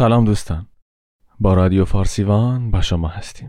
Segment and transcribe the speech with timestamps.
[0.00, 0.66] سلام دوستان.
[1.40, 3.48] با رادیو فارسیوان با شما هستیم.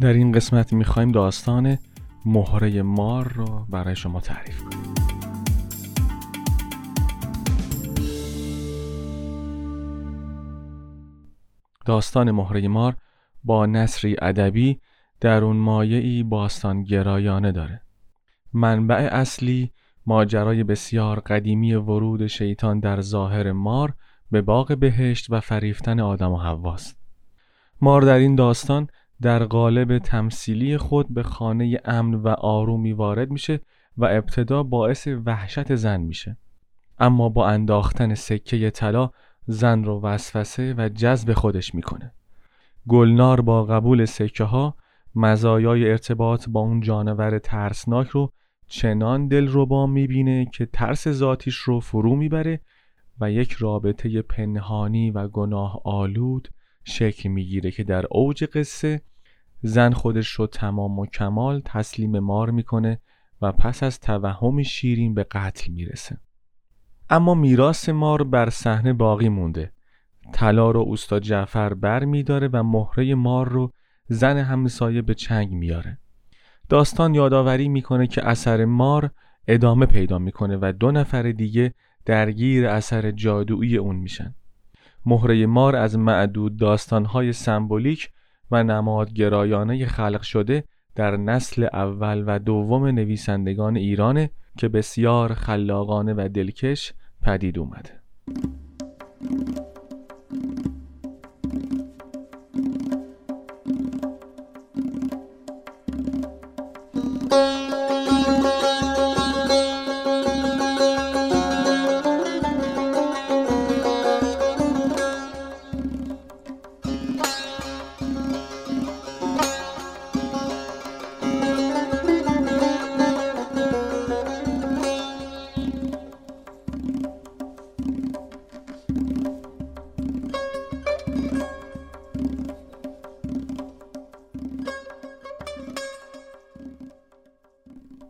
[0.00, 1.78] در این قسمت می‌خوایم داستان
[2.24, 4.94] مهره مار رو برای شما تعریف کنیم.
[11.86, 12.96] داستان مهره مار
[13.44, 14.80] با نصری ادبی
[15.20, 15.56] در اون
[16.22, 17.83] باستان گرایانه داره.
[18.54, 19.72] منبع اصلی
[20.06, 23.94] ماجرای بسیار قدیمی ورود شیطان در ظاهر مار
[24.30, 26.96] به باغ بهشت و فریفتن آدم و حواست
[27.80, 28.86] مار در این داستان
[29.22, 33.60] در قالب تمثیلی خود به خانه امن و آرومی وارد میشه
[33.96, 36.36] و ابتدا باعث وحشت زن میشه.
[36.98, 39.10] اما با انداختن سکه طلا
[39.46, 42.12] زن رو وسوسه و جذب خودش می‌کنه.
[42.88, 44.76] گلنار با قبول سکه ها
[45.14, 48.32] مزایای ارتباط با اون جانور ترسناک رو
[48.76, 52.60] چنان دلربا می‌بینه که ترس ذاتیش رو فرو می‌بره
[53.20, 56.48] و یک رابطه پنهانی و گناه آلود
[56.84, 59.02] شکل می‌گیره که در اوج قصه
[59.62, 63.00] زن خودش رو تمام و کمال تسلیم مار می‌کنه
[63.42, 66.18] و پس از توهم شیرین به قتل می‌رسه.
[67.10, 69.72] اما میراث مار بر صحنه باقی مونده.
[70.32, 73.72] طلا رو اوستا جعفر بر میداره و مهره مار رو
[74.08, 75.98] زن همسایه به چنگ میاره
[76.68, 79.10] داستان یادآوری می‌کنه که اثر مار
[79.48, 84.34] ادامه پیدا می‌کنه و دو نفر دیگه درگیر اثر جادویی اون میشن.
[85.06, 88.10] مهره مار از معدود داستانهای سمبولیک
[88.50, 96.28] و نمادگرایانه خلق شده در نسل اول و دوم نویسندگان ایرانه که بسیار خلاقانه و
[96.34, 96.92] دلکش
[97.22, 98.00] پدید اومده.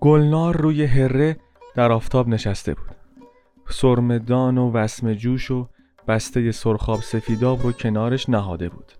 [0.04, 1.36] گلنار روی هره
[1.74, 2.96] در آفتاب نشسته بود.
[3.70, 5.68] سرمدان و وسم جوش و
[6.08, 8.92] بسته سرخاب سفیداب رو کنارش نهاده بود.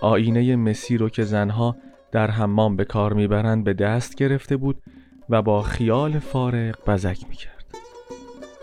[0.00, 1.76] آینه مسی رو که زنها
[2.12, 4.82] در حمام به کار می‌برند به دست گرفته بود
[5.28, 7.64] و با خیال فارغ بزک می‌کرد.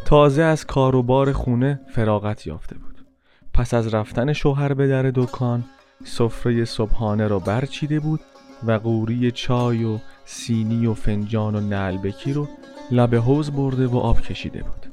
[0.06, 3.06] تازه از کار و بار خونه فراغت یافته بود.
[3.54, 5.64] پس از رفتن شوهر به در دکان
[6.04, 8.20] سفره صبحانه را برچیده بود
[8.68, 12.48] و قوری چای و سینی و فنجان و نلبکی رو
[12.92, 14.86] لب حوز برده و آب کشیده بود.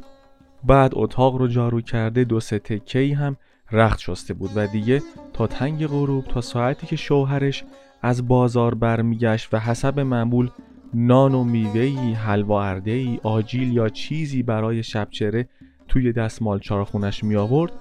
[0.64, 3.36] بعد اتاق رو جارو کرده دو سه تکهی هم
[3.72, 5.02] رخت شسته بود و دیگه
[5.32, 7.64] تا تنگ غروب تا ساعتی که شوهرش
[8.02, 10.50] از بازار برمیگشت و حسب معمول
[10.94, 15.48] نان و میوهی، حلوا اردهی، آجیل یا چیزی برای شبچره
[15.88, 17.72] توی دستمال چارخونش می آورد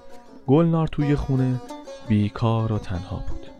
[0.46, 1.60] گلنار توی خونه
[2.08, 3.57] بیکار و تنها بود.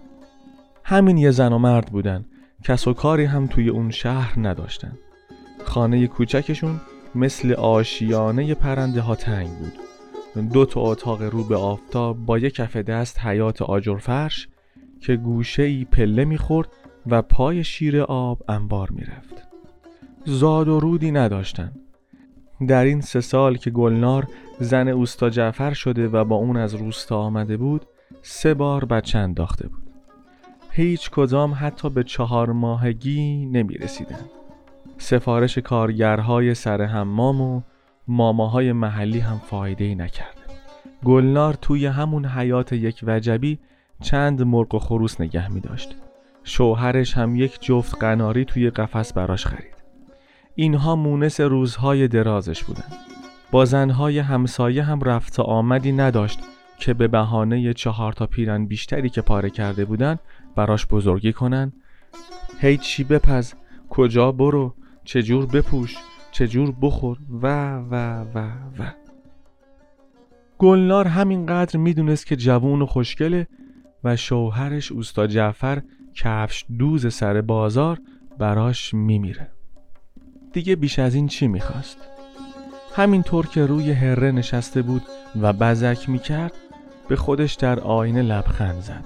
[0.90, 2.24] همین یه زن و مرد بودن.
[2.64, 4.92] کس و کاری هم توی اون شهر نداشتن.
[5.64, 6.80] خانه کوچکشون
[7.14, 9.72] مثل آشیانه پرنده ها تنگ بود.
[10.52, 14.48] دو تا اتاق رو به آفتاب با یک کف دست حیات آجر فرش
[15.00, 16.68] که گوشه ای پله می‌خورد
[17.06, 19.48] و پای شیر آب انبار می‌رفت.
[20.24, 21.72] زاد و رودی نداشتن.
[22.68, 24.26] در این سه سال که گلنار
[24.60, 27.86] زن اوستا جعفر شده و با اون از روستا آمده بود
[28.22, 29.87] سه بار بچه انداخته بود.
[30.78, 34.24] هیچ کدام حتی به چهار ماهگی نمی رسیدن.
[34.98, 37.62] سفارش کارگرهای سر حمام و
[38.08, 40.40] ماماهای محلی هم فایده ای نکرده.
[41.04, 43.58] گلنار توی همون حیات یک وجبی
[44.02, 45.96] چند مرغ و خروس نگه می داشت.
[46.44, 49.74] شوهرش هم یک جفت قناری توی قفس براش خرید.
[50.54, 52.96] اینها مونس روزهای درازش بودن.
[53.50, 56.40] با زنهای همسایه هم رفت آمدی نداشت
[56.78, 60.18] که به بهانه چهار تا پیرن بیشتری که پاره کرده بودن
[60.56, 61.72] براش بزرگی کنن.
[62.58, 63.52] هی چی بپز
[63.90, 65.96] کجا برو چجور بپوش
[66.32, 68.38] چجور بخور و و و
[68.78, 68.92] و.
[70.58, 73.46] گلنار همینقدر می‌دونست که جوون و خوشگله
[74.04, 75.82] و شوهرش اوستا جعفر
[76.14, 77.98] کفش دوز سر بازار
[78.38, 79.50] براش میمیره.
[80.52, 81.98] دیگه بیش از این چی می‌خواست؟
[82.96, 85.02] همینطور که روی هره نشسته بود
[85.40, 86.52] و بزک می‌کرد
[87.08, 89.04] به خودش در آینه لبخند زد.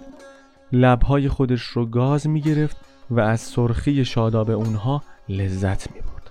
[0.73, 2.77] لبهای خودش رو گاز می گرفت
[3.11, 6.31] و از سرخی شاداب اونها لذت می برد.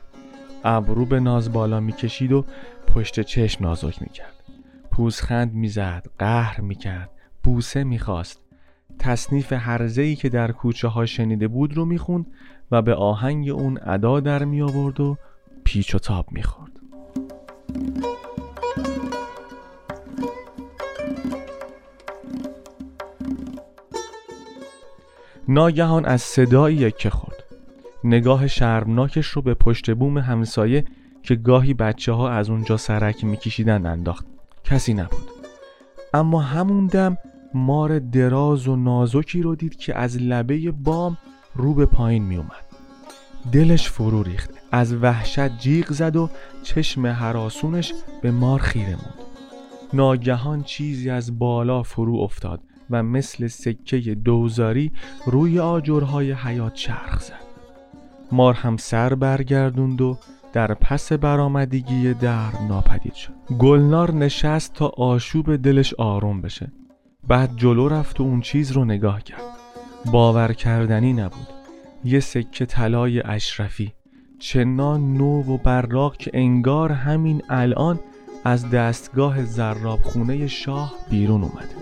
[0.63, 2.45] ابرو به ناز بالا می‌کشید و
[2.87, 4.33] پشت چشم نازک می‌کرد.
[4.91, 7.09] پوزخند می‌زد قهر می‌کرد
[7.43, 8.39] بوسه می‌خواست.
[8.99, 9.53] تصنیف
[9.97, 12.25] ای که در کوچه ها شنیده بود رو می‌خوند
[12.71, 15.17] و به آهنگ اون ادا در می آورد و
[15.63, 16.71] پیچ و تاب می‌خورد.
[25.47, 27.43] ناگهان از صدایی که خورد.
[28.03, 30.85] نگاه شرمناکش رو به پشت بوم همسایه
[31.23, 34.25] که گاهی بچه ها از اونجا سرک میکشیدن انداخت.
[34.63, 35.29] کسی نبود.
[36.13, 37.17] اما همون دم
[37.53, 41.17] مار دراز و نازکی رو دید که از لبه بام
[41.55, 42.65] رو به پایین می اومد
[43.51, 44.49] دلش فرو ریخت.
[44.71, 46.29] از وحشت جیغ زد و
[46.63, 49.19] چشم حراسونش به مار خیره موند.
[49.93, 52.59] ناگهان چیزی از بالا فرو افتاد.
[52.91, 54.91] و مثل سکه دوزاری
[55.25, 57.51] روی آجرهای حیات چرخ زد.
[58.31, 60.17] مار هم سر برگردوند و
[60.53, 63.33] در پس برآمدگی در ناپدید شد.
[63.59, 66.71] گلنار نشست تا آشوب دلش آروم بشه.
[67.27, 69.41] بعد جلو رفت و اون چیز رو نگاه کرد.
[70.11, 71.47] باور کردنی نبود.
[72.03, 73.93] یه سکه طلای اشرفی.
[74.39, 77.99] چنان نو و براق که انگار همین الان
[78.43, 81.80] از دستگاه زراب خونه شاه بیرون اومده.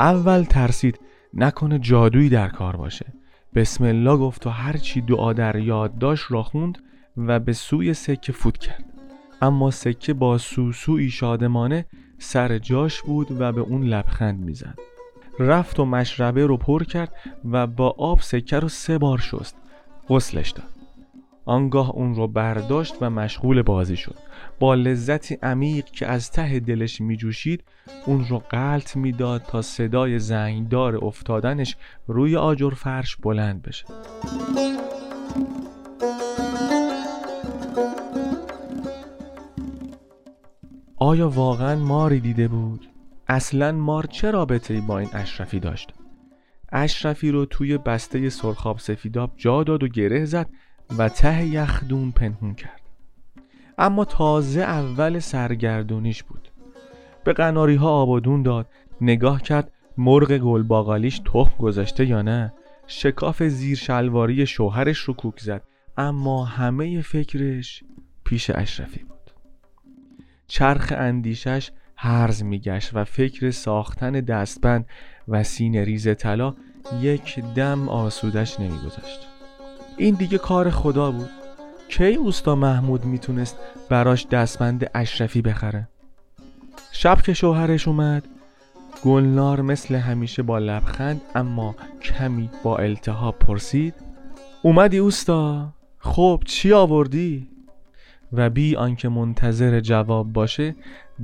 [0.00, 1.00] اول ترسید
[1.34, 3.06] نکنه جادویی در کار باشه.
[3.54, 6.78] بسم الله گفت و هرچی دعا در یاد داشت را خوند
[7.16, 8.84] و به سوی سکه فوت کرد.
[9.42, 11.86] اما سکه با سوسوی شادمانه
[12.18, 14.78] سر جاش بود و به اون لبخند می‌زد.
[15.38, 17.14] رفت و مشربه رو پر کرد
[17.50, 19.56] و با آب سکه رو سه بار شست.
[20.08, 20.68] غسلش داد.
[21.44, 24.29] آنگاه اون رو برداشت و مشغول بازی شد.
[24.60, 27.64] با لذتی عمیق که از ته دلش میجوشید
[28.06, 31.76] اون رو قلط می‌داد تا صدای زنگدار افتادنش
[32.06, 33.84] روی آجر فرش بلند بشه
[40.96, 42.88] آیا واقعا ماری دیده بود؟
[43.28, 45.94] اصلا مار چه رابطه با این اشرفی داشت؟
[46.72, 50.50] اشرفی رو توی بسته سرخاب سفیداب جا داد و گره زد
[50.98, 52.79] و ته یخدون پنهون کرد
[53.80, 56.52] اما تازه اول سرگردونیش بود.
[57.24, 58.66] به قناری ها آبادون داد
[59.00, 62.52] نگاه کرد مرغ گلباغالیش تخم گذاشته یا نه.
[62.86, 65.62] شکاف زیر شلواری شوهرش رو کوک زد
[65.96, 67.84] اما همه فکرش
[68.24, 69.30] پیش اشرفی بود.
[70.46, 74.86] چرخ اندیشش هرز میگشت و فکر ساختن دستبند
[75.28, 76.54] و سینه ریز طلا
[77.00, 79.26] یک دم آسودش نمیگذاشت.
[79.96, 81.39] این دیگه کار خدا بود.
[81.90, 83.56] کی اوستا محمود می‌تونست
[83.88, 85.88] براش دستبند اشرفی بخره؟
[86.92, 88.24] شب که شوهرش اومد
[89.04, 93.94] گلنار مثل همیشه با لبخند اما کمی با التهاب پرسید
[94.62, 97.48] اومدی اوستا؟ خب چی آوردی؟
[98.32, 100.74] و بی آنکه منتظر جواب باشه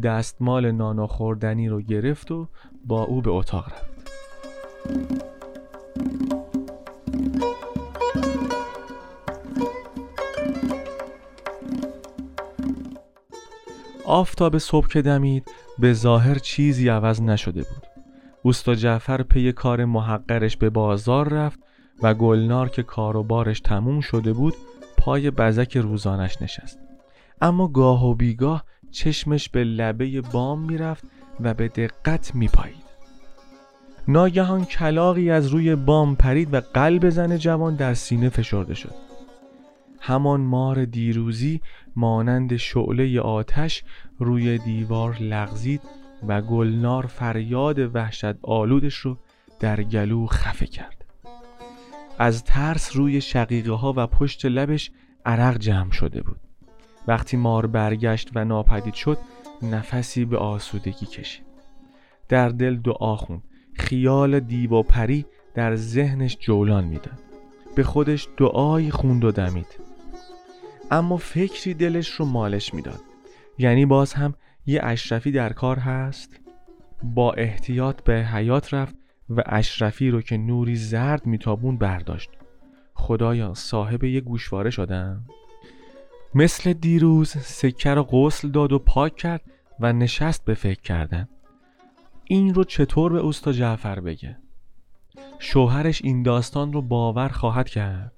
[0.02, 2.48] دستمال نان خوردنی رو گرفت و
[2.84, 3.96] با او به اتاق رفت.
[14.06, 17.82] آفتاب صبح که دمید به ظاهر چیزی عوض نشده بود.
[18.42, 21.58] اوستا جعفر پی کار محقرش به بازار رفت
[22.02, 24.54] و گلنار که کار و بارش تموم شده بود
[24.98, 26.78] پای بزک روزانش نشست.
[27.40, 31.04] اما گاه و بیگاه چشمش به لبه بام می‌رفت
[31.40, 32.86] و به دقت میپایید.
[34.08, 39.05] ناگهان کلاقی از روی بام پرید و قلب زن جوان در سینه فشرده شد.
[40.00, 41.60] همان مار دیروزی
[41.96, 43.84] مانند شعله آتش
[44.18, 45.80] روی دیوار لغزید
[46.28, 49.18] و گلنار فریاد وحشت آلودش رو
[49.60, 51.04] در گلو خفه کرد.
[52.18, 54.90] از ترس روی شقیقه ها و پشت لبش
[55.26, 56.40] عرق جمع شده بود.
[57.08, 59.18] وقتی مار برگشت و ناپدید شد
[59.62, 61.46] نفسی به آسودگی کشید.
[62.28, 63.42] در دل دعا خوند.
[63.72, 67.18] خیال دیو و پری در ذهنش جولان می‌داد.
[67.76, 69.85] به خودش دعایی خوند و دمید.
[70.90, 73.00] اما فکری دلش رو مالش می‌داد.
[73.58, 74.34] یعنی باز هم
[74.66, 76.40] یه اشرفی در کار هست؟
[77.02, 78.94] با احتیاط به حیات رفت
[79.30, 82.30] و اشرفی رو که نوری زرد میتابون برداشت.
[82.94, 85.24] خدایا صاحب یه گوشواره شدم.
[86.34, 89.42] مثل دیروز سکه رو غسل داد و پاک کرد
[89.80, 91.28] و نشست به فکر کردن.
[92.24, 94.36] این رو چطور به اوستا جعفر بگه؟
[95.38, 98.15] شوهرش این داستان رو باور خواهد کرد.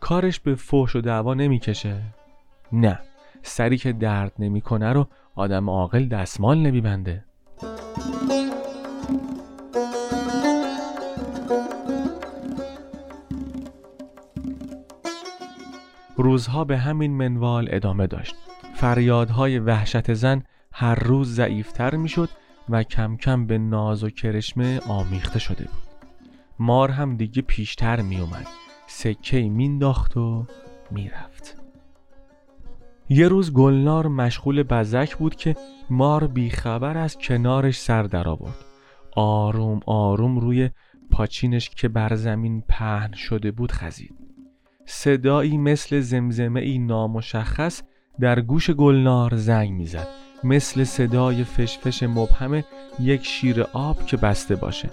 [0.00, 2.02] کارش به فحش و دعوا نمی‌کشه.
[2.72, 2.98] نه
[3.42, 7.24] سری که درد نمی‌کنه رو آدم عاقل دستمال نمیبنده.
[16.16, 18.34] روزها به همین منوال ادامه داشت.
[18.74, 20.42] فریادهای وحشت زن
[20.72, 22.28] هر روز ضعیفتر می‌شد
[22.68, 25.82] و کم کم به ناز و کرشمه آمیخته شده بود.
[26.58, 28.46] مار هم دیگه پیشتر می اومد
[28.92, 30.46] سکه مینداخت و
[30.90, 31.56] می‌رفت.
[33.08, 35.56] یه روز گلنار مشغول بزک بود که
[35.90, 38.64] مار بیخبر از کنارش سر در آورد.
[39.16, 40.70] آروم آروم روی
[41.10, 44.14] پاچینش که بر زمین پهن شده بود خزید.
[44.86, 47.82] صدایی مثل زمزمه ای نامشخص
[48.20, 50.08] در گوش گلنار زنگ می‌زد.
[50.44, 52.64] مثل صدای فشفش مبهم
[53.00, 54.90] یک شیر آب که بسته باشه.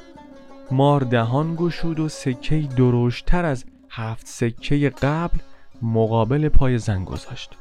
[0.71, 5.37] مار دهان گشود و سکه دروشتر از هفت سکه قبل
[5.81, 7.51] مقابل پای زن گذاشت.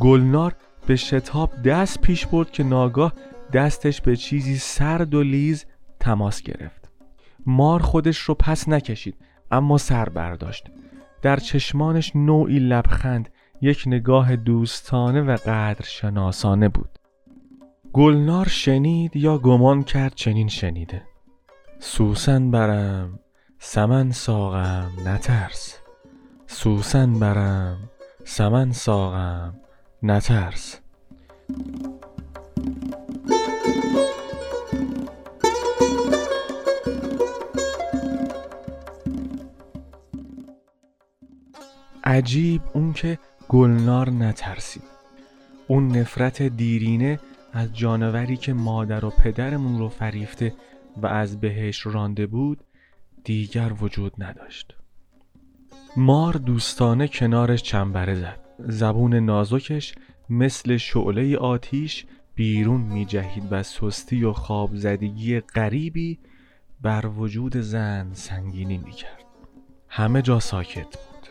[0.00, 0.54] گلنار
[0.86, 3.12] به شتاب دست پیش برد که ناگاه
[3.52, 5.64] دستش به چیزی سرد و لیز
[6.00, 6.90] تماس گرفت.
[7.46, 9.16] مار خودش رو پس نکشید
[9.50, 10.70] اما سر برداشت.
[11.22, 13.28] در چشمانش نوعی لبخند
[13.60, 16.98] یک نگاه دوستانه و قدر شناسانه بود.
[17.92, 21.02] گلنار شنید یا گمان کرد چنین شنیده.
[21.78, 23.18] سوسن برم.
[23.66, 25.78] سمن ساقم نترس.
[26.46, 27.78] سوسن برم
[28.24, 29.54] سمن ساقم
[30.02, 30.80] نترس.
[42.04, 43.18] عجیب اون که
[43.48, 44.82] گلنار نترسید.
[45.66, 47.20] اون نفرت دیرینه
[47.52, 50.54] از جانوری که مادر و پدرمون رو فریفته
[50.96, 52.64] و از بهش رانده بود
[53.24, 54.74] دیگر وجود نداشت.
[55.96, 58.40] مار دوستانه کنارش چنبره زد.
[58.58, 59.94] زبون نازکش
[60.30, 66.18] مثل شعله آتیش بیرون می جهید و سستی و خواب زدگی غریبی
[66.82, 69.24] بر وجود زن سنگینی می کرد
[69.88, 71.28] همه جا ساکت بود.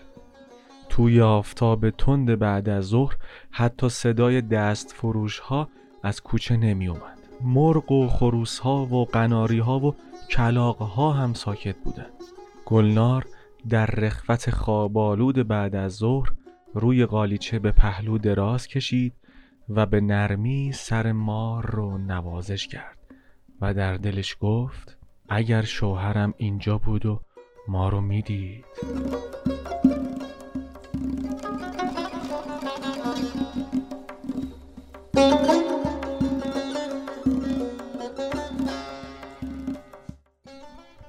[0.90, 3.16] توی آفتاب تند بعد از ظهر
[3.52, 5.70] حتی صدای دست فروش ها
[6.04, 9.96] از کوچه نمی اومد مرغ و خروس ها و قناری ها و
[10.30, 12.24] کلاق ها هم ساکت بودند
[12.66, 13.26] گلنار
[13.70, 16.30] در رخوت خوابالود بعد از ظهر
[16.74, 19.14] روی قالیچه به پهلو دراز کشید
[19.70, 22.98] و به نرمی سر مار رو نوازش کرد
[23.62, 24.98] و در دلش گفت
[25.30, 27.22] اگر شوهرم اینجا بود و
[27.68, 28.66] ما رو می‌دید.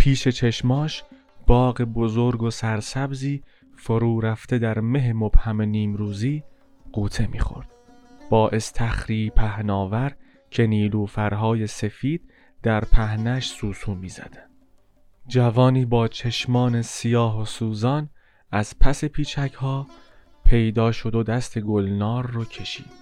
[0.05, 1.05] پیش چشماش
[1.47, 3.43] باغ بزرگ و سرسبزی
[3.77, 6.45] فرو رفته در مه مبهم نیمروزی
[6.93, 7.69] قوطه می‌خورد.
[8.31, 10.13] با استخری پهناور
[10.51, 12.23] که نیلوفرهای سفید
[12.63, 14.51] در پهنش سوسو می‌زدند
[15.27, 18.09] جوانی با چشمان سیاه و سوزان
[18.51, 19.87] از پس پیچک ها
[20.45, 22.93] پیدا شد و دست گلنار رو کشید.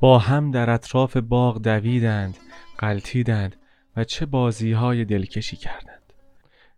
[0.00, 2.36] با هم در اطراف باغ دویدند
[2.78, 3.56] قلتیدند
[3.96, 5.93] و چه بازی های دلکشی کردند.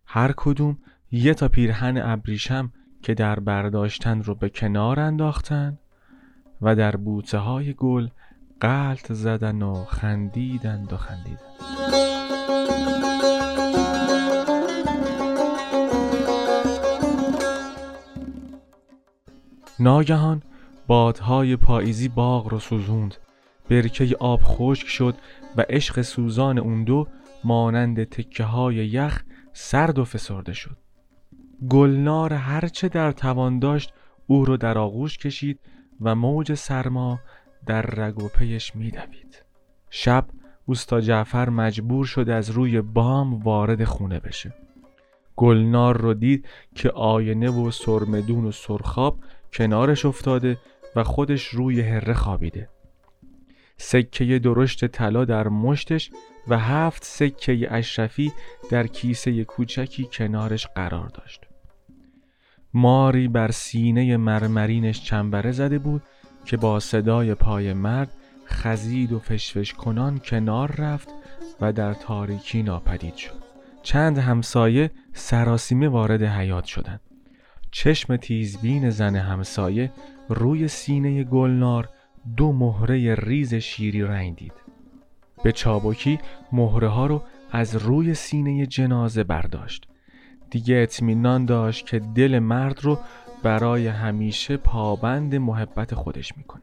[0.07, 0.79] هر کدوم
[1.11, 2.73] یه تا پیرهن ابریشم
[3.03, 5.79] که در برداشتن رو به کنار انداختن
[6.63, 8.09] و در بوته های گل
[8.61, 11.87] قلط زدن و خندیدند و خندیدند
[19.81, 20.43] ناگهان
[20.87, 23.15] بادهای پاییزی باغ رو سوزوند.
[23.71, 25.15] برکه آب خشک شد
[25.57, 27.09] و عشق سوزان اون دو
[27.45, 29.23] مانند تکه های یخ
[29.59, 30.77] سرد و فسرده شد.
[31.71, 33.93] گلنار هرچه در توان داشت
[34.27, 35.61] او رو در آغوش کشید
[36.01, 37.21] و موج سرما
[37.67, 39.45] در رگ و پیش میدوید
[39.91, 40.27] شب
[40.67, 44.55] اوستا جعفر مجبور شد از روی بام وارد خونه بشه.
[45.37, 49.19] گلنار رو دید که آینه و سرمدون و سرخاب
[49.53, 50.59] کنارش افتاده
[50.97, 52.69] و خودش روی هره خوابیده.
[53.77, 56.11] سکه درشت طلا در مشتش
[56.49, 58.33] و هفت سکه اشرفی
[58.71, 61.41] در کیسه کوچکی کنارش قرار داشت.
[62.75, 66.03] ماری بر سینه مرمرینش چنبره زده بود
[66.45, 68.13] که با صدای پای مرد
[68.47, 71.09] خزید و فشفش کنان کنار رفت
[71.61, 73.47] و در تاریکی ناپدید شد.
[73.83, 77.01] چند همسایه سراسیمه وارد حیات شدند.
[77.71, 79.93] چشم تیزبین زن همسایه
[80.29, 81.89] روی سینه گلنار
[82.37, 84.53] دو مهره ریز شیری رنگ دید.
[85.43, 86.19] به چابکی
[86.53, 89.89] مهره ها رو از روی سینه جنازه برداشت.
[90.51, 92.99] دیگه اطمینان داشت که دل مرد رو
[93.43, 96.63] برای همیشه پابند محبت خودش می‌کنه.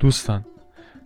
[0.00, 0.44] دوستان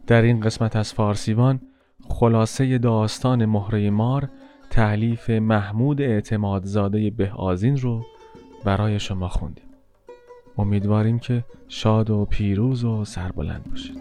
[0.06, 1.60] در این قسمت از فارسیوان
[2.08, 4.28] خلاصه داستان مهره مار
[4.70, 8.04] تعلیف محمود اعتمادزاده بهآزین رو
[8.64, 9.64] برای شما خوندیم.
[10.58, 13.98] امیدواریم که شاد و پیروز و سربلند باشید.